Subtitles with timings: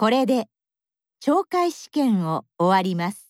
[0.00, 0.46] これで
[1.22, 3.29] 懲戒試験を終わります。